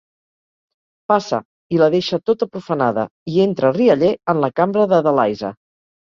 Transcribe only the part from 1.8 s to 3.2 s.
la deixa tota profanada...